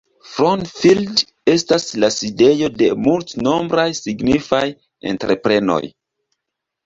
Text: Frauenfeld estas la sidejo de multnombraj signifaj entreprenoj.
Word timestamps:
Frauenfeld 0.27 1.19
estas 1.51 1.83
la 2.03 2.07
sidejo 2.15 2.69
de 2.79 2.87
multnombraj 3.07 3.85
signifaj 3.99 4.63
entreprenoj. 5.11 5.81